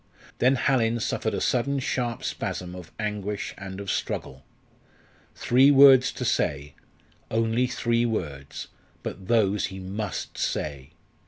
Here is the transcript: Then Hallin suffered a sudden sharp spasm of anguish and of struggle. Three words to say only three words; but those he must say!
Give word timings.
Then 0.39 0.55
Hallin 0.55 0.99
suffered 0.99 1.35
a 1.35 1.39
sudden 1.39 1.77
sharp 1.77 2.23
spasm 2.23 2.73
of 2.73 2.91
anguish 2.97 3.53
and 3.55 3.79
of 3.79 3.91
struggle. 3.91 4.43
Three 5.35 5.69
words 5.69 6.11
to 6.13 6.25
say 6.25 6.73
only 7.29 7.67
three 7.67 8.07
words; 8.07 8.69
but 9.03 9.27
those 9.27 9.65
he 9.67 9.77
must 9.77 10.39
say! 10.39 10.93